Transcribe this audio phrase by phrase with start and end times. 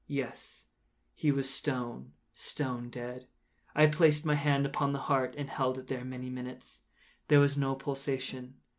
[0.07, 0.65] Yes,
[1.13, 3.27] he was stone, stone dead.
[3.75, 6.81] I placed my hand upon the heart and held it there many minutes.
[7.27, 8.55] There was no pulsation.